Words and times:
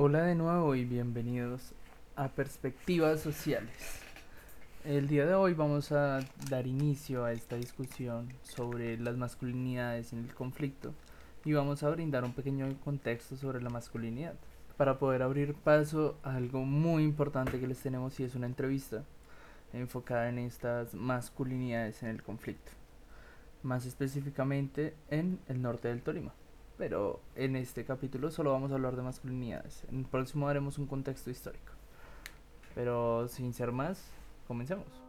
Hola 0.00 0.22
de 0.22 0.36
nuevo 0.36 0.76
y 0.76 0.84
bienvenidos 0.84 1.72
a 2.14 2.28
Perspectivas 2.28 3.18
Sociales. 3.18 4.00
El 4.84 5.08
día 5.08 5.26
de 5.26 5.34
hoy 5.34 5.54
vamos 5.54 5.90
a 5.90 6.20
dar 6.48 6.68
inicio 6.68 7.24
a 7.24 7.32
esta 7.32 7.56
discusión 7.56 8.28
sobre 8.44 8.96
las 8.96 9.16
masculinidades 9.16 10.12
en 10.12 10.20
el 10.20 10.32
conflicto 10.32 10.94
y 11.44 11.52
vamos 11.52 11.82
a 11.82 11.90
brindar 11.90 12.22
un 12.22 12.32
pequeño 12.32 12.78
contexto 12.84 13.34
sobre 13.34 13.60
la 13.60 13.70
masculinidad 13.70 14.34
para 14.76 15.00
poder 15.00 15.20
abrir 15.20 15.54
paso 15.54 16.16
a 16.22 16.36
algo 16.36 16.60
muy 16.60 17.02
importante 17.02 17.58
que 17.58 17.66
les 17.66 17.80
tenemos 17.80 18.20
y 18.20 18.22
es 18.22 18.36
una 18.36 18.46
entrevista 18.46 19.02
enfocada 19.72 20.28
en 20.28 20.38
estas 20.38 20.94
masculinidades 20.94 22.04
en 22.04 22.10
el 22.10 22.22
conflicto, 22.22 22.70
más 23.64 23.84
específicamente 23.84 24.94
en 25.10 25.40
el 25.48 25.60
norte 25.60 25.88
del 25.88 26.02
Tolima 26.02 26.32
pero 26.78 27.20
en 27.34 27.56
este 27.56 27.84
capítulo 27.84 28.30
solo 28.30 28.52
vamos 28.52 28.70
a 28.70 28.76
hablar 28.76 28.96
de 28.96 29.02
masculinidades. 29.02 29.84
En 29.90 29.98
el 29.98 30.04
próximo 30.06 30.48
haremos 30.48 30.78
un 30.78 30.86
contexto 30.86 31.30
histórico. 31.30 31.72
Pero 32.74 33.26
sin 33.28 33.52
ser 33.52 33.72
más, 33.72 34.10
comencemos. 34.46 35.07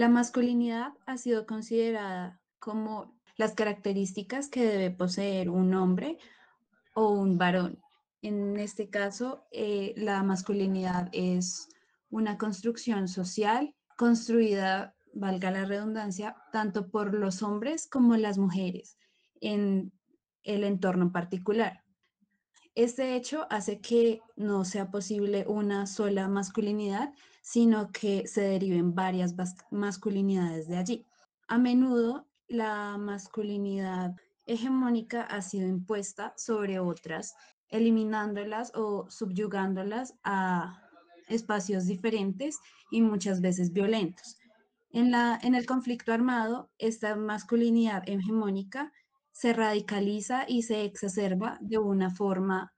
La 0.00 0.08
masculinidad 0.08 0.94
ha 1.04 1.18
sido 1.18 1.44
considerada 1.44 2.40
como 2.58 3.20
las 3.36 3.52
características 3.52 4.48
que 4.48 4.64
debe 4.64 4.90
poseer 4.90 5.50
un 5.50 5.74
hombre 5.74 6.16
o 6.94 7.10
un 7.10 7.36
varón. 7.36 7.82
En 8.22 8.56
este 8.56 8.88
caso, 8.88 9.44
eh, 9.52 9.92
la 9.98 10.22
masculinidad 10.22 11.10
es 11.12 11.68
una 12.08 12.38
construcción 12.38 13.08
social 13.08 13.74
construida, 13.98 14.94
valga 15.12 15.50
la 15.50 15.66
redundancia, 15.66 16.34
tanto 16.50 16.88
por 16.90 17.12
los 17.12 17.42
hombres 17.42 17.86
como 17.86 18.16
las 18.16 18.38
mujeres 18.38 18.96
en 19.42 19.92
el 20.44 20.64
entorno 20.64 21.12
particular. 21.12 21.84
Este 22.74 23.16
hecho 23.16 23.46
hace 23.50 23.80
que 23.80 24.20
no 24.36 24.64
sea 24.64 24.90
posible 24.90 25.44
una 25.48 25.86
sola 25.86 26.28
masculinidad, 26.28 27.12
sino 27.42 27.90
que 27.90 28.26
se 28.26 28.42
deriven 28.42 28.94
varias 28.94 29.34
masculinidades 29.70 30.68
de 30.68 30.76
allí. 30.76 31.06
A 31.48 31.58
menudo 31.58 32.28
la 32.46 32.96
masculinidad 32.96 34.14
hegemónica 34.46 35.22
ha 35.22 35.42
sido 35.42 35.68
impuesta 35.68 36.32
sobre 36.36 36.78
otras, 36.78 37.34
eliminándolas 37.68 38.72
o 38.74 39.10
subyugándolas 39.10 40.14
a 40.22 40.80
espacios 41.28 41.86
diferentes 41.86 42.58
y 42.90 43.02
muchas 43.02 43.40
veces 43.40 43.72
violentos. 43.72 44.36
En, 44.92 45.10
la, 45.10 45.38
en 45.42 45.54
el 45.54 45.66
conflicto 45.66 46.12
armado, 46.12 46.70
esta 46.78 47.14
masculinidad 47.14 48.02
hegemónica 48.08 48.92
se 49.32 49.52
radicaliza 49.52 50.44
y 50.48 50.62
se 50.62 50.84
exacerba 50.84 51.58
de 51.60 51.78
una 51.78 52.10
forma 52.10 52.72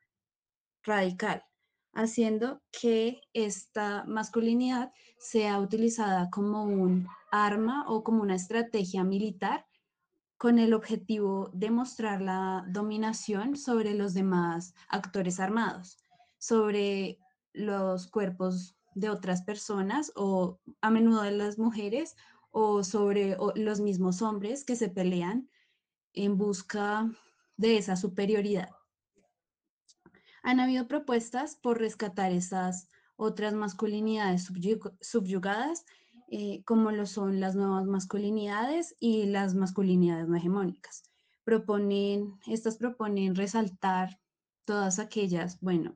radical, 0.83 1.45
haciendo 1.92 2.62
que 2.70 3.20
esta 3.33 4.05
masculinidad 4.05 4.92
sea 5.19 5.58
utilizada 5.61 6.30
como 6.30 6.64
un 6.64 7.06
arma 7.30 7.84
o 7.89 8.03
como 8.03 8.23
una 8.23 8.34
estrategia 8.34 9.05
militar 9.05 9.67
con 10.39 10.58
el 10.58 10.75
objetivo 10.75 11.50
de 11.53 11.70
mostrar 11.70 12.20
la 12.20 12.64
dominación 12.69 13.56
sobre 13.56 13.95
los 13.95 14.12
demás 14.12 14.75
actores 14.89 15.39
armados, 15.39 15.98
sobre 16.39 17.19
los 17.53 18.08
cuerpos 18.08 18.77
de 18.95 19.08
otras 19.08 19.42
personas 19.42 20.12
o 20.17 20.58
a 20.80 20.91
menudo 20.91 21.23
de 21.23 21.30
las 21.30 21.58
mujeres 21.58 22.17
o 22.51 22.83
sobre 22.83 23.36
los 23.55 23.80
mismos 23.80 24.20
hombres 24.20 24.64
que 24.64 24.77
se 24.77 24.89
pelean 24.89 25.48
en 26.14 26.36
busca 26.36 27.11
de 27.56 27.78
esa 27.78 27.96
superioridad. 27.96 28.70
Han 30.42 30.61
habido 30.61 30.89
propuestas 30.89 31.56
por 31.56 31.78
rescatar 31.78 32.33
esas 32.33 32.89
otras 33.17 33.55
masculinidades 33.55 34.50
subyugadas, 35.00 35.84
eh, 36.28 36.62
como 36.64 36.90
lo 36.90 37.06
son 37.06 37.40
las 37.40 37.55
nuevas 37.55 37.86
masculinidades 37.86 38.96
y 38.98 39.27
las 39.27 39.55
masculinidades 39.55 40.28
no 40.28 40.36
hegemónicas. 40.36 41.05
Proponen, 41.45 42.39
estas 42.46 42.77
proponen 42.77 43.36
resaltar 43.36 44.18
todas 44.64 44.98
aquellas, 44.98 45.61
bueno, 45.61 45.94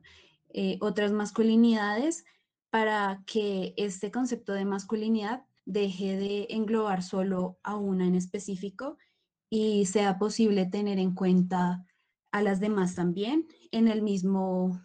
eh, 0.49 0.77
otras 0.81 1.11
masculinidades 1.11 2.25
para 2.69 3.23
que 3.25 3.73
este 3.77 4.11
concepto 4.11 4.53
de 4.53 4.65
masculinidad 4.65 5.45
deje 5.65 6.17
de 6.17 6.47
englobar 6.49 7.03
solo 7.03 7.57
a 7.63 7.75
una 7.75 8.05
en 8.05 8.15
específico 8.15 8.97
y 9.49 9.85
sea 9.85 10.17
posible 10.17 10.65
tener 10.65 10.99
en 10.99 11.13
cuenta 11.13 11.85
a 12.31 12.41
las 12.41 12.59
demás 12.59 12.95
también 12.95 13.47
en 13.71 13.87
el 13.87 14.01
mismo 14.01 14.81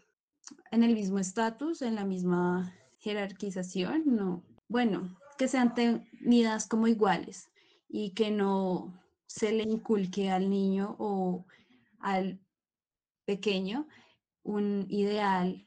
en 0.70 0.82
el 0.82 0.94
mismo 0.94 1.18
estatus, 1.18 1.82
en 1.82 1.94
la 1.94 2.04
misma 2.04 2.74
jerarquización, 2.98 4.02
no. 4.06 4.42
Bueno, 4.68 5.16
que 5.38 5.48
sean 5.48 5.74
tenidas 5.74 6.66
como 6.66 6.88
iguales 6.88 7.50
y 7.88 8.10
que 8.10 8.30
no 8.30 8.98
se 9.26 9.52
le 9.52 9.64
inculque 9.64 10.30
al 10.30 10.50
niño 10.50 10.96
o 10.98 11.46
al 12.00 12.40
pequeño 13.24 13.86
un 14.42 14.86
ideal 14.88 15.66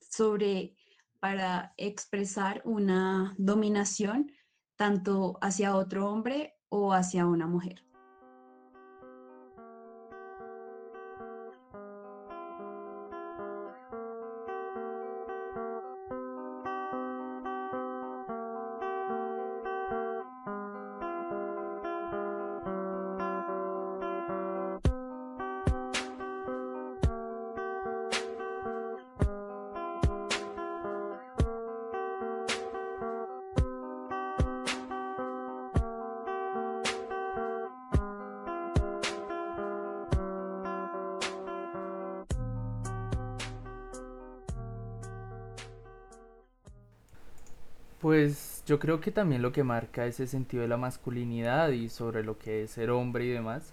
sobre 0.00 0.76
para 1.20 1.72
expresar 1.76 2.62
una 2.64 3.34
dominación 3.38 4.30
tanto 4.76 5.38
hacia 5.40 5.76
otro 5.76 6.10
hombre 6.10 6.54
o 6.68 6.92
hacia 6.92 7.26
una 7.26 7.46
mujer. 7.46 7.82
Pues 48.04 48.62
yo 48.66 48.78
creo 48.78 49.00
que 49.00 49.10
también 49.10 49.40
lo 49.40 49.50
que 49.50 49.64
marca 49.64 50.04
ese 50.04 50.26
sentido 50.26 50.60
de 50.60 50.68
la 50.68 50.76
masculinidad 50.76 51.70
y 51.70 51.88
sobre 51.88 52.22
lo 52.22 52.36
que 52.36 52.64
es 52.64 52.72
ser 52.72 52.90
hombre 52.90 53.24
y 53.24 53.30
demás 53.30 53.72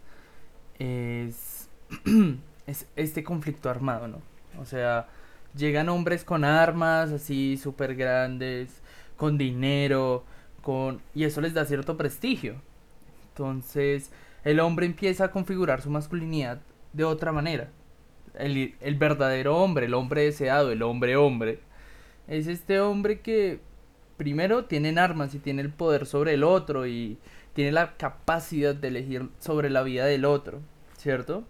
es, 0.80 1.68
es 2.66 2.88
este 2.96 3.26
conflicto 3.26 3.70
armado, 3.70 4.08
¿no? 4.08 4.22
O 4.58 4.64
sea, 4.64 5.10
llegan 5.54 5.90
hombres 5.90 6.24
con 6.24 6.46
armas 6.46 7.12
así 7.12 7.58
súper 7.58 7.94
grandes, 7.96 8.82
con 9.18 9.38
dinero, 9.38 10.24
con... 10.62 11.02
y 11.14 11.26
eso 11.26 11.42
les 11.42 11.54
da 11.54 11.66
cierto 11.66 11.98
prestigio. 11.98 12.56
Entonces, 13.32 14.14
el 14.46 14.62
hombre 14.62 14.86
empieza 14.86 15.26
a 15.26 15.32
configurar 15.32 15.82
su 15.82 15.90
masculinidad 15.90 16.62
de 16.94 17.04
otra 17.04 17.34
manera. 17.34 17.68
El, 18.36 18.76
el 18.80 18.96
verdadero 18.96 19.58
hombre, 19.58 19.88
el 19.88 19.94
hombre 19.94 20.22
deseado, 20.24 20.72
el 20.72 20.84
hombre 20.84 21.18
hombre, 21.18 21.60
es 22.30 22.48
este 22.48 22.80
hombre 22.80 23.20
que 23.20 23.60
primero 24.22 24.66
tienen 24.66 25.00
armas 25.00 25.34
y 25.34 25.40
tiene 25.40 25.64
el 25.64 25.72
poder 25.72 26.06
sobre 26.06 26.36
el 26.36 26.44
otro 26.44 26.86
y 26.86 27.18
tiene 27.56 27.72
la 27.72 27.98
capacidad 27.98 28.76
de 28.76 28.90
elegir 28.90 29.30
sobre 29.40 29.72
la 29.72 29.82
vida 29.82 30.06
del 30.06 30.26
otro, 30.26 30.62
¿cierto? 30.96 31.44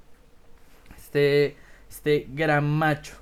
Este, 0.96 1.58
este 1.90 2.28
gran 2.30 2.70
macho, 2.70 3.16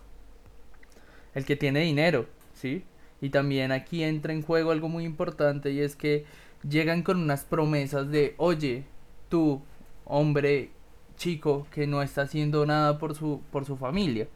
el 1.34 1.46
que 1.46 1.56
tiene 1.56 1.80
dinero, 1.80 2.28
¿sí? 2.54 2.84
Y 3.22 3.32
también 3.32 3.72
aquí 3.72 4.04
entra 4.04 4.34
en 4.34 4.44
juego 4.44 4.70
algo 4.70 4.88
muy 4.88 5.04
importante 5.04 5.72
y 5.72 5.80
es 5.80 5.96
que 5.96 6.26
llegan 6.62 7.02
con 7.02 7.18
unas 7.20 7.44
promesas 7.44 8.12
de, 8.12 8.36
oye, 8.38 8.84
tú, 9.30 9.64
hombre 10.06 10.70
chico 11.18 11.66
que 11.72 11.88
no 11.88 12.04
está 12.04 12.22
haciendo 12.22 12.68
nada 12.68 13.00
por 13.00 13.16
su, 13.16 13.42
por 13.52 13.66
su 13.66 13.78
familia, 13.78 14.28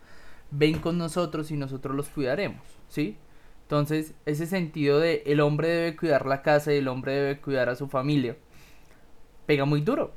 ven 0.49 0.79
con 0.79 0.97
nosotros 0.97 1.51
y 1.51 1.55
nosotros 1.55 1.95
los 1.95 2.09
cuidaremos, 2.09 2.63
¿sí? 2.87 3.15
Entonces, 3.63 4.13
ese 4.25 4.45
sentido 4.45 4.99
de 4.99 5.23
el 5.25 5.39
hombre 5.41 5.67
debe 5.69 5.95
cuidar 5.95 6.25
la 6.25 6.41
casa 6.41 6.73
y 6.73 6.77
el 6.77 6.87
hombre 6.87 7.13
debe 7.13 7.41
cuidar 7.41 7.69
a 7.69 7.75
su 7.75 7.87
familia, 7.87 8.37
pega 9.45 9.65
muy 9.65 9.81
duro. 9.81 10.11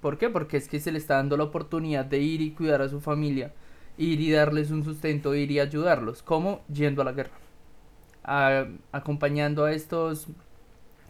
¿Por 0.00 0.18
qué? 0.18 0.30
Porque 0.30 0.56
es 0.56 0.68
que 0.68 0.80
se 0.80 0.92
le 0.92 0.98
está 0.98 1.16
dando 1.16 1.36
la 1.36 1.44
oportunidad 1.44 2.04
de 2.04 2.18
ir 2.18 2.40
y 2.40 2.52
cuidar 2.52 2.82
a 2.82 2.88
su 2.88 3.00
familia, 3.00 3.52
ir 3.98 4.20
y 4.20 4.32
darles 4.32 4.70
un 4.70 4.84
sustento, 4.84 5.34
ir 5.34 5.50
y 5.50 5.60
ayudarlos. 5.60 6.22
¿Cómo? 6.22 6.62
Yendo 6.72 7.02
a 7.02 7.04
la 7.04 7.12
guerra. 7.12 7.32
acompañando 8.92 9.64
a 9.64 9.72
estos 9.72 10.28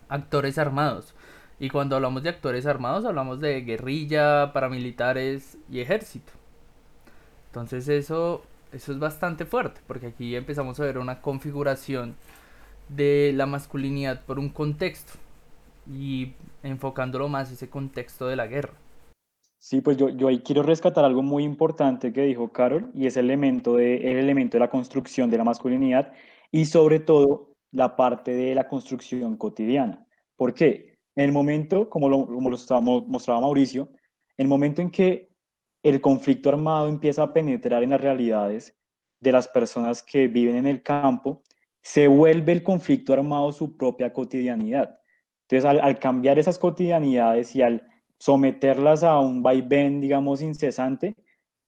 actores 0.08 0.58
armados. 0.58 1.14
Y 1.58 1.70
cuando 1.70 1.96
hablamos 1.96 2.22
de 2.22 2.30
actores 2.30 2.66
armados, 2.66 3.04
hablamos 3.04 3.40
de 3.40 3.60
guerrilla, 3.62 4.52
paramilitares 4.52 5.58
y 5.70 5.80
ejército. 5.80 6.32
Entonces 7.48 7.88
eso, 7.88 8.42
eso 8.72 8.92
es 8.92 8.98
bastante 8.98 9.44
fuerte, 9.44 9.80
porque 9.86 10.08
aquí 10.08 10.34
empezamos 10.34 10.78
a 10.80 10.84
ver 10.84 10.98
una 10.98 11.20
configuración 11.20 12.16
de 12.88 13.32
la 13.34 13.46
masculinidad 13.46 14.24
por 14.24 14.38
un 14.38 14.48
contexto 14.48 15.12
y 15.90 16.34
enfocándolo 16.62 17.28
más 17.28 17.50
ese 17.50 17.68
contexto 17.68 18.26
de 18.26 18.36
la 18.36 18.46
guerra. 18.46 18.74
Sí, 19.58 19.80
pues 19.80 19.96
yo, 19.96 20.08
yo 20.08 20.28
ahí 20.28 20.40
quiero 20.40 20.62
rescatar 20.62 21.04
algo 21.04 21.22
muy 21.22 21.44
importante 21.44 22.12
que 22.12 22.22
dijo 22.22 22.50
Carol 22.50 22.90
y 22.94 23.06
es 23.06 23.16
el 23.16 23.26
elemento, 23.26 23.76
de, 23.76 23.96
el 24.10 24.18
elemento 24.18 24.56
de 24.56 24.60
la 24.60 24.70
construcción 24.70 25.30
de 25.30 25.38
la 25.38 25.44
masculinidad 25.44 26.12
y 26.50 26.64
sobre 26.64 26.98
todo 26.98 27.52
la 27.70 27.94
parte 27.96 28.32
de 28.32 28.54
la 28.54 28.68
construcción 28.68 29.36
cotidiana. 29.36 30.04
¿Por 30.36 30.52
qué? 30.52 30.98
En 31.14 31.26
el 31.26 31.32
momento, 31.32 31.88
como 31.88 32.08
lo, 32.08 32.26
como 32.26 32.50
lo 32.50 32.58
mostraba 33.06 33.40
Mauricio, 33.40 33.88
en 34.36 34.46
el 34.46 34.48
momento 34.48 34.82
en 34.82 34.90
que 34.90 35.31
el 35.82 36.00
conflicto 36.00 36.48
armado 36.48 36.88
empieza 36.88 37.22
a 37.22 37.32
penetrar 37.32 37.82
en 37.82 37.90
las 37.90 38.00
realidades 38.00 38.76
de 39.20 39.32
las 39.32 39.48
personas 39.48 40.02
que 40.02 40.28
viven 40.28 40.56
en 40.56 40.66
el 40.66 40.82
campo, 40.82 41.42
se 41.80 42.06
vuelve 42.06 42.52
el 42.52 42.62
conflicto 42.62 43.12
armado 43.12 43.52
su 43.52 43.76
propia 43.76 44.12
cotidianidad. 44.12 44.98
Entonces, 45.48 45.64
al, 45.64 45.98
cambiar 45.98 46.38
esas 46.38 46.58
cotidianidades 46.58 47.54
y 47.56 47.62
al 47.62 47.82
someterlas 48.18 49.02
a 49.02 49.18
un 49.18 49.42
vaivén, 49.42 50.00
digamos, 50.00 50.40
incesante, 50.42 51.16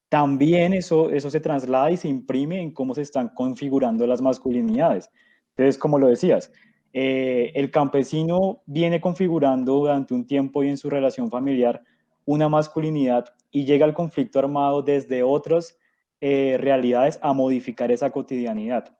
también 0.08 0.72
eso, 0.72 1.10
eso 1.10 1.28
se 1.28 1.40
traslada 1.40 1.90
y 1.90 1.96
se 1.96 2.08
imprime 2.08 2.62
en 2.62 2.70
cómo 2.70 2.94
se 2.94 3.02
están 3.02 3.28
configurando 3.31 4.06
las 4.06 4.22
masculinidades. 4.22 5.10
Entonces, 5.56 5.76
como 5.76 5.99
lo 5.99 6.06
decías, 6.06 6.52
eh, 6.93 7.50
el 7.56 7.72
campesino 7.72 8.62
viene 8.67 9.00
configurando 9.00 9.75
durante 9.75 10.14
un 10.14 10.25
tiempo 10.25 10.62
y 10.62 10.69
en 10.69 10.76
su 10.76 10.88
relación 10.88 11.28
familiar 11.28 11.82
una 12.25 12.49
masculinidad 12.49 13.26
y 13.54 13.64
llega 13.64 13.86
al 13.86 13.94
conflicto 13.94 14.40
armado 14.40 14.82
desde 14.82 15.22
otras 15.22 15.78
eh, 16.20 16.56
realidades 16.58 17.20
a 17.22 17.32
modificar 17.32 17.92
esa 17.92 18.10
cotidianidad. 18.10 18.98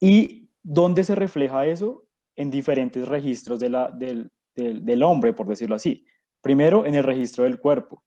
¿Y 0.00 0.50
dónde 0.60 1.04
se 1.04 1.14
refleja 1.14 1.64
eso? 1.66 2.04
En 2.34 2.50
diferentes 2.50 3.06
registros 3.06 3.60
de 3.60 3.70
la, 3.70 3.88
del, 3.88 4.28
del 4.56 5.02
hombre, 5.04 5.32
por 5.32 5.46
decirlo 5.46 5.76
así. 5.76 6.04
Primero, 6.40 6.84
en 6.84 6.96
el 6.96 7.04
registro 7.04 7.44
del 7.44 7.60
cuerpo. 7.60 8.02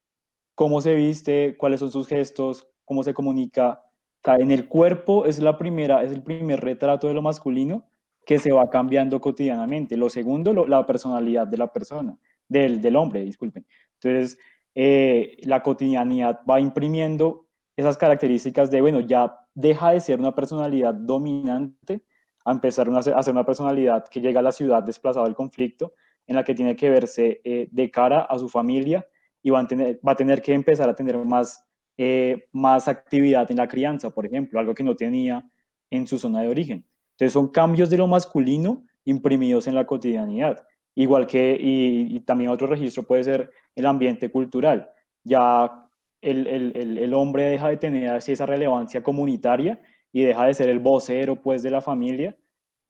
Cómo 0.54 0.81
se 0.81 0.95
viste, 0.95 1.56
cuáles 1.56 1.80
son 1.80 1.92
sus 1.92 2.09
gestos, 2.09 2.68
cómo 2.83 3.01
se 3.04 3.13
comunica. 3.13 3.81
En 4.25 4.51
el 4.51 4.68
cuerpo 4.68 5.25
es, 5.25 5.39
la 5.39 5.57
primera, 5.57 6.04
es 6.04 6.12
el 6.12 6.24
primer 6.24 6.59
retrato 6.59 7.07
de 7.07 7.13
lo 7.13 7.21
masculino 7.21 7.89
que 8.25 8.38
se 8.38 8.51
va 8.51 8.69
cambiando 8.69 9.21
cotidianamente. 9.21 9.95
Lo 9.95 10.09
segundo, 10.09 10.54
la 10.68 10.86
personalidad 10.86 11.48
de 11.48 11.57
la 11.57 11.71
persona, 11.71 12.18
del, 12.50 12.81
del 12.81 12.98
hombre, 12.98 13.24
disculpen. 13.24 13.66
Entonces, 14.01 14.38
eh, 14.75 15.38
la 15.44 15.62
cotidianidad 15.62 16.42
va 16.50 16.60
imprimiendo 16.60 17.48
esas 17.75 17.98
características 17.98 18.72
de, 18.72 18.81
bueno, 18.81 19.00
ya 19.00 19.40
deja 19.54 19.92
de 19.92 20.00
ser 20.00 20.20
una 20.20 20.34
personalidad 20.34 20.94
dominante 20.94 22.02
a 22.46 22.52
empezar 22.52 22.90
a 22.90 23.24
ser 23.24 23.34
una 23.34 23.46
personalidad 23.46 24.08
que 24.10 24.22
llega 24.22 24.40
a 24.40 24.44
la 24.44 24.52
ciudad 24.52 24.84
desplazado 24.84 25.25
del 25.25 25.36
conflicto 25.36 25.94
en 26.28 26.36
la 26.36 26.44
que 26.44 26.56
tiene 26.56 26.75
que 26.75 26.90
verse 26.90 27.42
eh, 27.44 27.68
de 27.72 27.92
cara 27.92 28.22
a 28.22 28.38
su 28.38 28.50
familia 28.50 29.06
y 29.42 29.50
va 29.50 29.60
a, 29.60 29.68
tener, 29.68 30.00
va 30.06 30.14
a 30.14 30.16
tener 30.16 30.42
que 30.42 30.54
empezar 30.54 30.90
a 30.90 30.96
tener 30.96 31.18
más, 31.18 31.64
eh, 31.98 32.48
más 32.52 32.88
actividad 32.88 33.50
en 33.52 33.58
la 33.58 33.68
crianza, 33.68 34.10
por 34.10 34.26
ejemplo, 34.26 34.60
algo 34.60 34.74
que 34.74 34.84
no 34.84 34.96
tenía 34.96 35.44
en 35.90 36.08
su 36.08 36.18
zona 36.18 36.42
de 36.42 36.48
origen. 36.48 36.86
Entonces 37.12 37.34
son 37.34 37.50
cambios 37.50 37.90
de 37.90 37.98
lo 37.98 38.08
masculino 38.08 38.86
imprimidos 39.06 39.68
en 39.68 39.76
la 39.76 39.86
cotidianidad. 39.86 40.66
Igual 40.95 41.25
que, 41.25 41.57
y, 41.60 42.19
también 42.22 42.51
otro 42.51 42.68
registro 42.68 43.04
puede 43.04 43.24
ser 43.24 43.51
el 43.75 43.86
ambiente 43.86 44.30
cultural. 44.30 44.90
Ya 45.24 45.90
el, 46.22 46.48
el, 46.48 46.98
el, 46.98 47.13
hombre 47.13 47.45
deja 47.45 47.69
de 47.69 47.78
tener 47.78 48.10
así 48.10 48.34
esa 48.34 48.45
relevancia 48.45 49.01
comunitaria 49.01 49.81
y 50.12 50.24
deja 50.24 50.45
de 50.45 50.54
ser 50.54 50.69
el 50.69 50.80
vocero 50.80 51.36
pues 51.36 51.63
de 51.63 51.72
la 51.72 51.81
familia 51.81 52.36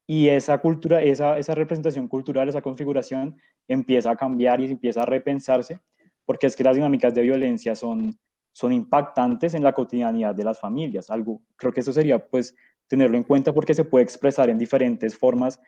y 0.05 0.27
esa 0.27 0.57
cultura, 0.57 1.01
esa, 1.01 1.37
esa 1.37 1.55
representación 1.55 2.07
cultural, 2.09 2.49
esa 2.49 2.61
configuración 2.61 3.37
empieza 3.67 4.11
a 4.11 4.15
cambiar 4.17 4.59
y 4.59 4.65
empieza 4.65 5.03
a 5.03 5.05
repensarse, 5.05 5.79
porque 6.25 6.47
es 6.47 6.55
que 6.57 6.63
las 6.63 6.75
dinámicas 6.75 7.13
de 7.13 7.21
violencia 7.21 7.73
son, 7.75 8.19
son 8.51 8.73
impactantes 8.73 9.53
en 9.53 9.63
la 9.63 9.71
cotidianidad 9.71 10.35
de 10.35 10.43
las 10.43 10.59
familias. 10.59 11.09
Algo, 11.09 11.41
creo 11.55 11.71
que 11.71 11.79
eso 11.79 11.93
sería 11.93 12.19
pues 12.19 12.53
tenerlo 12.87 13.15
en 13.15 13.23
cuenta 13.23 13.53
porque 13.53 13.73
se 13.73 13.85
puede 13.85 14.03
expresar 14.03 14.49
en 14.49 14.57
diferentes 14.57 15.17
formas 15.17 15.61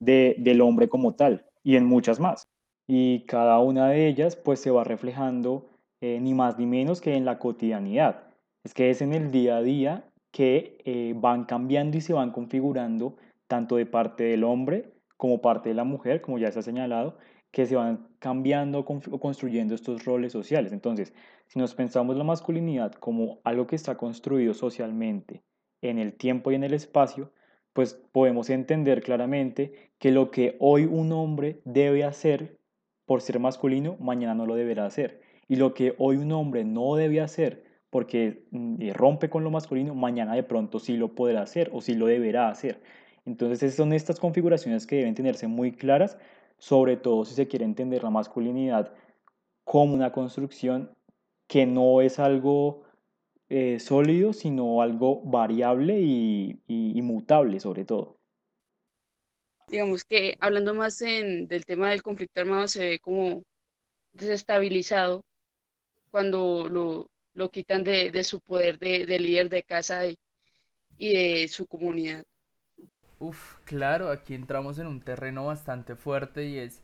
de, 0.00 0.34
del 0.38 0.60
hombre 0.60 0.88
como 0.88 1.14
tal 1.14 1.46
y 1.66 1.74
en 1.74 1.84
muchas 1.84 2.20
más. 2.20 2.46
Y 2.86 3.26
cada 3.26 3.58
una 3.58 3.88
de 3.88 4.06
ellas 4.06 4.36
pues 4.36 4.60
se 4.60 4.70
va 4.70 4.84
reflejando 4.84 5.68
eh, 6.00 6.20
ni 6.20 6.32
más 6.32 6.56
ni 6.58 6.64
menos 6.64 7.00
que 7.00 7.16
en 7.16 7.24
la 7.24 7.40
cotidianidad. 7.40 8.22
Es 8.62 8.72
que 8.72 8.88
es 8.90 9.02
en 9.02 9.12
el 9.12 9.32
día 9.32 9.56
a 9.56 9.62
día 9.62 10.08
que 10.30 10.78
eh, 10.84 11.12
van 11.16 11.44
cambiando 11.44 11.96
y 11.96 12.00
se 12.02 12.12
van 12.12 12.30
configurando 12.30 13.16
tanto 13.48 13.76
de 13.76 13.86
parte 13.86 14.22
del 14.22 14.44
hombre 14.44 14.92
como 15.16 15.40
parte 15.40 15.70
de 15.70 15.74
la 15.74 15.82
mujer, 15.82 16.20
como 16.20 16.38
ya 16.38 16.52
se 16.52 16.60
ha 16.60 16.62
señalado, 16.62 17.18
que 17.50 17.66
se 17.66 17.74
van 17.74 18.06
cambiando 18.20 18.78
o 18.78 19.18
construyendo 19.18 19.74
estos 19.74 20.04
roles 20.04 20.30
sociales. 20.30 20.72
Entonces, 20.72 21.14
si 21.48 21.58
nos 21.58 21.74
pensamos 21.74 22.16
la 22.16 22.22
masculinidad 22.22 22.92
como 22.92 23.40
algo 23.42 23.66
que 23.66 23.74
está 23.74 23.96
construido 23.96 24.54
socialmente 24.54 25.42
en 25.82 25.98
el 25.98 26.12
tiempo 26.12 26.52
y 26.52 26.54
en 26.54 26.62
el 26.62 26.74
espacio, 26.74 27.32
pues 27.76 27.92
podemos 28.10 28.48
entender 28.48 29.02
claramente 29.02 29.90
que 29.98 30.10
lo 30.10 30.30
que 30.30 30.56
hoy 30.60 30.86
un 30.86 31.12
hombre 31.12 31.60
debe 31.66 32.04
hacer 32.04 32.56
por 33.04 33.20
ser 33.20 33.38
masculino, 33.38 33.98
mañana 34.00 34.34
no 34.34 34.46
lo 34.46 34.54
deberá 34.54 34.86
hacer. 34.86 35.20
Y 35.46 35.56
lo 35.56 35.74
que 35.74 35.94
hoy 35.98 36.16
un 36.16 36.32
hombre 36.32 36.64
no 36.64 36.96
debe 36.96 37.20
hacer 37.20 37.64
porque 37.90 38.46
mm, 38.50 38.92
rompe 38.94 39.28
con 39.28 39.44
lo 39.44 39.50
masculino, 39.50 39.94
mañana 39.94 40.34
de 40.34 40.42
pronto 40.42 40.78
sí 40.78 40.96
lo 40.96 41.14
podrá 41.14 41.42
hacer 41.42 41.68
o 41.74 41.82
sí 41.82 41.94
lo 41.94 42.06
deberá 42.06 42.48
hacer. 42.48 42.80
Entonces 43.26 43.74
son 43.74 43.92
estas 43.92 44.18
configuraciones 44.18 44.86
que 44.86 44.96
deben 44.96 45.14
tenerse 45.14 45.46
muy 45.46 45.72
claras, 45.72 46.16
sobre 46.56 46.96
todo 46.96 47.26
si 47.26 47.34
se 47.34 47.46
quiere 47.46 47.66
entender 47.66 48.02
la 48.02 48.10
masculinidad 48.10 48.94
como 49.64 49.92
una 49.92 50.12
construcción 50.12 50.90
que 51.46 51.66
no 51.66 52.00
es 52.00 52.18
algo 52.18 52.86
eh, 53.48 53.78
sólido, 53.78 54.32
sino 54.32 54.82
algo 54.82 55.22
variable 55.22 56.00
y, 56.00 56.58
sobre 57.60 57.84
todo. 57.84 58.16
Digamos 59.68 60.04
que 60.04 60.36
hablando 60.40 60.74
más 60.74 60.98
del 60.98 61.64
tema 61.66 61.90
del 61.90 62.02
conflicto 62.02 62.40
armado 62.40 62.68
se 62.68 62.84
ve 62.84 62.98
como 63.00 63.42
desestabilizado 64.12 65.24
cuando 66.10 66.68
lo, 66.68 67.50
quitan 67.50 67.82
de, 67.84 68.24
su 68.24 68.40
poder 68.40 68.78
de, 68.78 69.18
líder 69.18 69.48
de 69.48 69.62
casa 69.62 70.02
y 70.06 70.16
de 70.98 71.48
su 71.48 71.66
comunidad. 71.66 72.24
Uf, 73.18 73.56
claro, 73.64 74.10
aquí 74.10 74.34
entramos 74.34 74.78
en 74.78 74.86
un 74.86 75.00
terreno 75.00 75.46
bastante 75.46 75.96
fuerte 75.96 76.44
y 76.46 76.58
es 76.58 76.82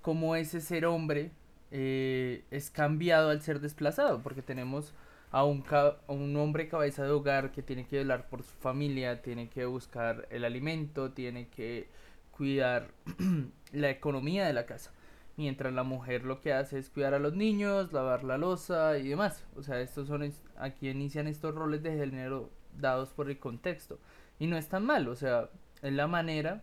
cómo 0.00 0.34
ese 0.34 0.60
ser 0.60 0.86
hombre 0.86 1.30
eh, 1.70 2.44
es 2.50 2.70
cambiado 2.70 3.30
al 3.30 3.42
ser 3.42 3.60
desplazado, 3.60 4.22
porque 4.22 4.40
tenemos 4.40 4.94
a 5.30 5.44
un, 5.44 5.64
un 6.08 6.36
hombre 6.36 6.68
cabeza 6.68 7.04
de 7.04 7.10
hogar 7.10 7.52
que 7.52 7.62
tiene 7.62 7.86
que 7.86 7.98
velar 7.98 8.28
por 8.28 8.42
su 8.42 8.54
familia, 8.56 9.22
tiene 9.22 9.48
que 9.48 9.64
buscar 9.66 10.26
el 10.30 10.44
alimento, 10.44 11.12
tiene 11.12 11.48
que 11.48 11.88
cuidar 12.30 12.88
la 13.72 13.90
economía 13.90 14.46
de 14.46 14.52
la 14.52 14.66
casa. 14.66 14.92
Mientras 15.36 15.72
la 15.74 15.82
mujer 15.82 16.24
lo 16.24 16.40
que 16.40 16.52
hace 16.52 16.78
es 16.78 16.88
cuidar 16.88 17.12
a 17.14 17.18
los 17.18 17.34
niños, 17.34 17.92
lavar 17.92 18.24
la 18.24 18.38
losa 18.38 18.98
y 18.98 19.08
demás. 19.08 19.44
O 19.56 19.62
sea, 19.62 19.80
estos 19.80 20.08
son 20.08 20.32
aquí 20.56 20.88
inician 20.88 21.26
estos 21.26 21.54
roles 21.54 21.82
de 21.82 21.96
género 21.96 22.50
dados 22.78 23.10
por 23.10 23.28
el 23.28 23.38
contexto. 23.38 23.98
Y 24.38 24.46
no 24.46 24.56
es 24.56 24.68
tan 24.68 24.84
mal, 24.84 25.08
o 25.08 25.16
sea, 25.16 25.50
es 25.82 25.92
la 25.92 26.06
manera 26.06 26.62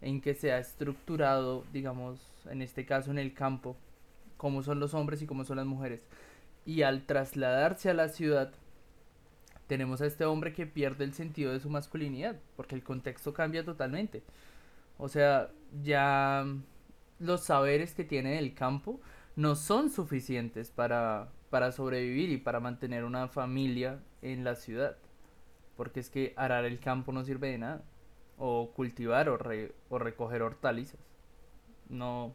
en 0.00 0.20
que 0.20 0.34
se 0.34 0.52
ha 0.52 0.58
estructurado, 0.58 1.64
digamos, 1.72 2.20
en 2.50 2.62
este 2.62 2.84
caso 2.84 3.10
en 3.10 3.18
el 3.18 3.34
campo, 3.34 3.76
cómo 4.36 4.62
son 4.62 4.80
los 4.80 4.94
hombres 4.94 5.22
y 5.22 5.26
cómo 5.26 5.44
son 5.44 5.56
las 5.56 5.66
mujeres. 5.66 6.06
Y 6.66 6.82
al 6.82 7.06
trasladarse 7.06 7.88
a 7.88 7.94
la 7.94 8.08
ciudad, 8.08 8.52
tenemos 9.68 10.00
a 10.00 10.06
este 10.06 10.24
hombre 10.24 10.52
que 10.52 10.66
pierde 10.66 11.04
el 11.04 11.14
sentido 11.14 11.52
de 11.52 11.60
su 11.60 11.70
masculinidad, 11.70 12.36
porque 12.56 12.74
el 12.74 12.82
contexto 12.82 13.32
cambia 13.32 13.64
totalmente. 13.64 14.22
O 14.98 15.08
sea, 15.08 15.50
ya 15.82 16.44
los 17.18 17.44
saberes 17.44 17.94
que 17.94 18.04
tiene 18.04 18.38
el 18.38 18.54
campo 18.54 19.00
no 19.36 19.54
son 19.54 19.90
suficientes 19.90 20.70
para, 20.70 21.28
para 21.50 21.70
sobrevivir 21.72 22.30
y 22.30 22.38
para 22.38 22.60
mantener 22.60 23.04
una 23.04 23.28
familia 23.28 24.00
en 24.22 24.44
la 24.44 24.56
ciudad. 24.56 24.96
Porque 25.76 26.00
es 26.00 26.10
que 26.10 26.32
arar 26.36 26.64
el 26.64 26.80
campo 26.80 27.12
no 27.12 27.22
sirve 27.24 27.50
de 27.50 27.58
nada 27.58 27.84
o 28.38 28.72
cultivar 28.72 29.28
o, 29.28 29.38
o 29.88 29.98
recoger 29.98 30.42
hortalizas. 30.42 31.00
No, 31.88 32.34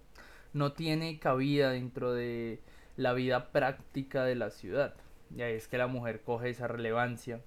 no 0.54 0.74
tiene 0.74 1.20
cabida 1.20 1.72
dentro 1.72 2.14
de 2.14 2.62
la 2.98 3.14
vida 3.14 3.52
práctica 3.52 4.24
de 4.24 4.36
la 4.36 4.50
ciudad. 4.50 4.94
Y 5.36 5.42
ahí 5.42 5.54
es 5.54 5.68
que 5.68 5.78
la 5.78 5.88
mujer 5.88 6.22
coge 6.22 6.50
esa 6.50 6.68
relevancia 6.68 7.42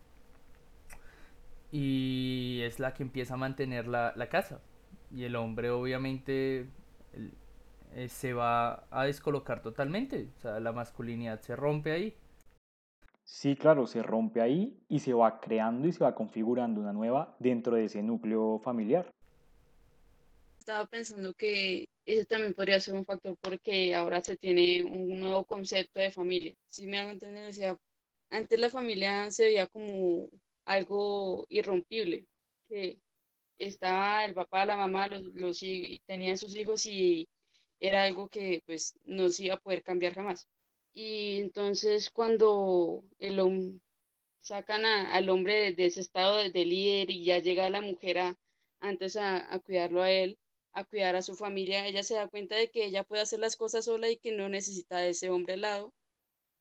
y 1.71 2.61
es 2.63 2.79
la 2.79 2.95
que 2.95 3.03
empieza 3.03 3.35
a 3.35 3.37
mantener 3.37 3.89
la, 3.89 4.13
la 4.17 4.29
casa. 4.29 4.61
Y 5.11 5.25
el 5.25 5.37
hombre 5.37 5.71
obviamente 5.71 6.69
eh, 7.95 8.09
se 8.09 8.33
va 8.33 8.87
a 8.91 9.05
descolocar 9.05 9.63
totalmente, 9.63 10.29
o 10.37 10.41
sea, 10.41 10.59
la 10.59 10.73
masculinidad 10.73 11.41
se 11.41 11.55
rompe 11.55 11.93
ahí. 11.93 12.15
Sí, 13.23 13.55
claro, 13.57 13.87
se 13.87 14.03
rompe 14.03 14.41
ahí 14.41 14.77
y 14.89 14.99
se 14.99 15.15
va 15.15 15.41
creando 15.41 15.87
y 15.87 15.93
se 15.93 16.03
va 16.03 16.15
configurando 16.15 16.81
una 16.81 16.93
nueva 16.93 17.37
dentro 17.39 17.77
de 17.77 17.85
ese 17.85 18.03
núcleo 18.03 18.59
familiar. 18.59 19.14
Estaba 20.65 20.87
pensando 20.87 21.35
que 21.35 21.91
ese 22.07 22.25
también 22.25 22.55
podría 22.55 22.81
ser 22.81 22.95
un 22.95 23.05
factor 23.05 23.37
porque 23.43 23.95
ahora 23.95 24.23
se 24.23 24.39
tiene 24.39 24.83
un 24.83 25.21
nuevo 25.21 25.45
concepto 25.45 26.01
de 26.01 26.11
familia. 26.11 26.55
Si 26.71 26.87
me 26.87 26.99
hago 26.99 27.11
entender, 27.11 27.51
o 27.51 27.53
sea, 27.53 27.77
antes 28.31 28.59
la 28.59 28.71
familia 28.71 29.31
se 29.31 29.45
veía 29.45 29.67
como 29.67 30.31
algo 30.65 31.45
irrompible, 31.51 32.25
que 32.67 32.99
estaba 33.59 34.25
el 34.25 34.33
papá, 34.33 34.65
la 34.65 34.79
mamá, 34.79 35.07
los, 35.09 35.23
los 35.35 35.61
tenían 36.07 36.39
sus 36.39 36.57
hijos 36.57 36.87
y 36.87 37.29
era 37.79 38.05
algo 38.05 38.29
que 38.29 38.63
pues 38.67 38.95
no 39.05 39.29
se 39.29 39.45
iba 39.45 39.57
a 39.57 39.61
poder 39.61 39.83
cambiar 39.83 40.15
jamás. 40.15 40.49
Y 40.95 41.41
entonces 41.41 42.11
cuando 42.11 43.05
el 43.19 43.81
sacan 44.41 44.87
al 44.87 45.29
hombre 45.29 45.75
de, 45.75 45.87
ese 45.87 46.01
estado 46.01 46.39
de, 46.39 46.65
líder 46.65 47.11
y 47.11 47.25
ya 47.25 47.39
llega 47.41 47.69
la 47.69 47.83
mujer 47.83 48.19
a, 48.19 48.37
antes 48.81 49.17
a, 49.17 49.61
cuidarlo 49.67 50.03
a 50.03 50.11
él, 50.11 50.39
a 50.75 50.85
cuidar 50.85 51.17
a 51.17 51.23
su 51.23 51.37
familia, 51.37 51.87
ella 51.87 52.03
se 52.03 52.15
da 52.15 52.29
cuenta 52.29 52.57
de 52.57 52.71
que 52.71 52.85
ella 52.85 53.05
puede 53.05 53.23
hacer 53.23 53.39
las 53.41 53.57
cosas 53.57 53.87
sola 53.87 54.11
y 54.11 54.17
que 54.19 54.33
no 54.33 54.49
necesita 54.49 54.99
de 54.99 55.11
ese 55.11 55.31
hombre 55.31 55.55
al 55.55 55.63
lado. 55.63 55.95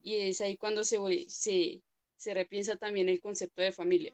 Y 0.01 0.15
es 0.17 0.41
ahí 0.41 0.57
cuando 0.57 0.83
se, 0.83 0.97
se, 1.29 1.81
se 2.17 2.33
repiensa 2.33 2.77
también 2.77 3.09
el 3.09 3.21
concepto 3.21 3.61
de 3.61 3.71
familia. 3.71 4.13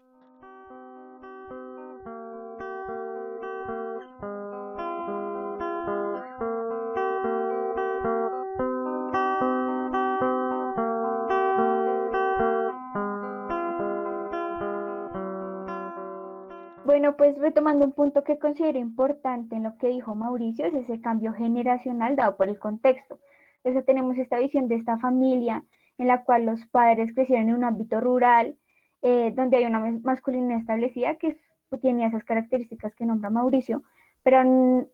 Retomando 17.49 17.83
un 17.83 17.93
punto 17.93 18.23
que 18.23 18.37
considero 18.37 18.77
importante 18.77 19.55
en 19.55 19.63
lo 19.63 19.75
que 19.77 19.87
dijo 19.87 20.13
Mauricio, 20.13 20.65
es 20.67 20.73
ese 20.75 21.01
cambio 21.01 21.33
generacional 21.33 22.15
dado 22.15 22.37
por 22.37 22.47
el 22.47 22.59
contexto. 22.59 23.19
Entonces 23.63 23.85
tenemos 23.85 24.17
esta 24.17 24.37
visión 24.37 24.67
de 24.67 24.75
esta 24.75 24.99
familia 24.99 25.63
en 25.97 26.07
la 26.07 26.23
cual 26.23 26.45
los 26.45 26.63
padres 26.67 27.11
crecieron 27.15 27.49
en 27.49 27.55
un 27.55 27.63
ámbito 27.63 27.99
rural, 28.01 28.55
eh, 29.01 29.33
donde 29.35 29.57
hay 29.57 29.65
una 29.65 29.79
masculinidad 30.03 30.59
establecida 30.59 31.15
que 31.15 31.37
tiene 31.81 32.05
esas 32.05 32.23
características 32.23 32.93
que 32.93 33.05
nombra 33.05 33.31
Mauricio, 33.31 33.81
pero 34.21 34.37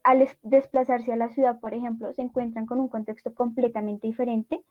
al 0.03 0.29
desplazarse 0.43 1.11
a 1.11 1.17
la 1.17 1.29
ciudad, 1.29 1.59
por 1.59 1.73
ejemplo, 1.73 2.13
se 2.13 2.21
encuentran 2.21 2.65
con 2.65 2.79
un 2.79 2.87
contexto 2.87 3.33
completamente 3.33 4.07
diferente 4.07 4.63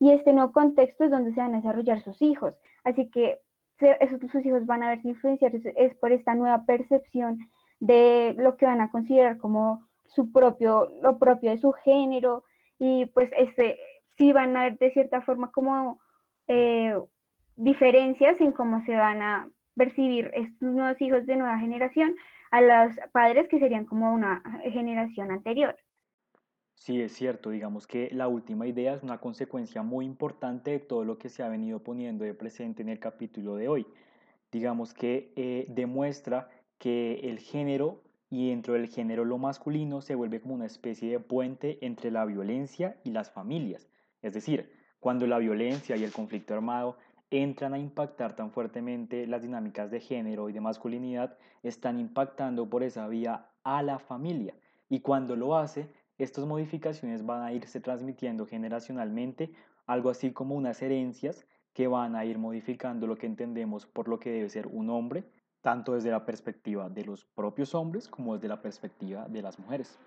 y 0.00 0.10
este 0.10 0.32
nuevo 0.32 0.50
contexto 0.50 1.04
es 1.04 1.10
donde 1.12 1.32
se 1.34 1.40
van 1.40 1.54
a 1.54 1.58
desarrollar 1.58 2.02
sus 2.02 2.20
hijos. 2.20 2.54
Así 2.82 3.08
que 3.10 3.38
esos, 3.80 4.20
sus 4.30 4.44
hijos 4.44 4.66
van 4.66 4.82
a 4.82 4.90
verse 4.90 5.08
influenciados 5.08 5.62
es 5.76 5.94
por 5.96 6.12
esta 6.12 6.34
nueva 6.34 6.64
percepción 6.64 7.38
de 7.80 8.34
lo 8.38 8.56
que 8.56 8.66
van 8.66 8.80
a 8.80 8.90
considerar 8.90 9.38
como 9.38 9.86
su 10.06 10.32
propio, 10.32 10.90
lo 11.02 11.18
propio 11.18 11.50
de 11.50 11.58
su 11.58 11.72
género 11.72 12.44
y 12.78 13.06
pues 13.06 13.30
este, 13.36 13.78
sí 14.16 14.32
van 14.32 14.56
a 14.56 14.62
haber 14.62 14.78
de 14.78 14.92
cierta 14.92 15.22
forma 15.22 15.50
como 15.50 16.00
eh, 16.48 16.98
diferencias 17.56 18.40
en 18.40 18.52
cómo 18.52 18.84
se 18.84 18.96
van 18.96 19.22
a 19.22 19.48
percibir 19.76 20.30
estos 20.34 20.68
nuevos 20.72 21.00
hijos 21.00 21.26
de 21.26 21.36
nueva 21.36 21.58
generación 21.58 22.14
a 22.50 22.60
los 22.60 22.96
padres 23.12 23.48
que 23.48 23.58
serían 23.58 23.84
como 23.84 24.12
una 24.12 24.42
generación 24.64 25.30
anterior. 25.30 25.76
Sí, 26.78 27.02
es 27.02 27.12
cierto, 27.12 27.50
digamos 27.50 27.86
que 27.86 28.08
la 28.12 28.28
última 28.28 28.66
idea 28.66 28.94
es 28.94 29.02
una 29.02 29.18
consecuencia 29.18 29.82
muy 29.82 30.06
importante 30.06 30.70
de 30.70 30.78
todo 30.78 31.04
lo 31.04 31.18
que 31.18 31.28
se 31.28 31.42
ha 31.42 31.48
venido 31.48 31.80
poniendo 31.80 32.24
de 32.24 32.34
presente 32.34 32.82
en 32.82 32.88
el 32.88 33.00
capítulo 33.00 33.56
de 33.56 33.68
hoy. 33.68 33.86
Digamos 34.52 34.94
que 34.94 35.32
eh, 35.36 35.66
demuestra 35.68 36.48
que 36.78 37.20
el 37.24 37.40
género 37.40 38.00
y 38.30 38.50
dentro 38.50 38.74
del 38.74 38.88
género 38.88 39.24
lo 39.24 39.38
masculino 39.38 40.00
se 40.00 40.14
vuelve 40.14 40.40
como 40.40 40.54
una 40.54 40.66
especie 40.66 41.10
de 41.10 41.20
puente 41.20 41.78
entre 41.84 42.10
la 42.10 42.24
violencia 42.24 42.96
y 43.04 43.10
las 43.10 43.30
familias. 43.30 43.90
Es 44.22 44.32
decir, 44.32 44.72
cuando 45.00 45.26
la 45.26 45.38
violencia 45.38 45.96
y 45.96 46.04
el 46.04 46.12
conflicto 46.12 46.54
armado 46.54 46.96
entran 47.30 47.74
a 47.74 47.78
impactar 47.78 48.36
tan 48.36 48.50
fuertemente 48.52 49.26
las 49.26 49.42
dinámicas 49.42 49.90
de 49.90 50.00
género 50.00 50.48
y 50.48 50.52
de 50.52 50.60
masculinidad, 50.60 51.36
están 51.62 51.98
impactando 51.98 52.70
por 52.70 52.82
esa 52.82 53.08
vía 53.08 53.50
a 53.64 53.82
la 53.82 53.98
familia. 53.98 54.54
Y 54.88 55.00
cuando 55.00 55.36
lo 55.36 55.56
hace, 55.56 55.88
estas 56.18 56.44
modificaciones 56.46 57.24
van 57.24 57.42
a 57.42 57.52
irse 57.52 57.80
transmitiendo 57.80 58.46
generacionalmente, 58.46 59.52
algo 59.86 60.10
así 60.10 60.32
como 60.32 60.56
unas 60.56 60.82
herencias 60.82 61.46
que 61.72 61.86
van 61.86 62.16
a 62.16 62.24
ir 62.24 62.38
modificando 62.38 63.06
lo 63.06 63.16
que 63.16 63.26
entendemos 63.26 63.86
por 63.86 64.08
lo 64.08 64.18
que 64.18 64.30
debe 64.30 64.48
ser 64.48 64.66
un 64.66 64.90
hombre, 64.90 65.24
tanto 65.60 65.94
desde 65.94 66.10
la 66.10 66.26
perspectiva 66.26 66.88
de 66.88 67.04
los 67.04 67.24
propios 67.24 67.74
hombres 67.74 68.08
como 68.08 68.34
desde 68.34 68.48
la 68.48 68.60
perspectiva 68.60 69.28
de 69.28 69.42
las 69.42 69.58
mujeres. 69.58 69.98